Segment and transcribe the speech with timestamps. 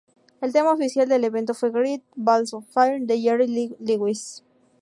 [0.41, 4.43] El tema oficial del evento fue ""Great Balls of Fire"" de Jerry Lee Lewis.